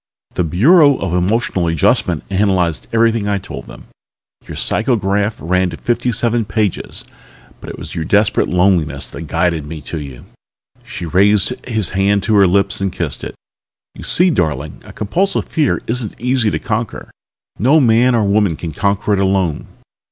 [0.33, 3.85] "The Bureau of Emotional Adjustment analyzed everything I told them.
[4.47, 7.03] Your psycho graph ran to fifty seven pages,
[7.59, 10.25] but it was your desperate loneliness which guided me to you."
[10.83, 13.35] She raised his hand to her lips and kissed it.
[13.93, 17.11] "You see, darling, a compulsive fear isn't easy to conquer.
[17.59, 19.67] No man or woman can conquer it alone.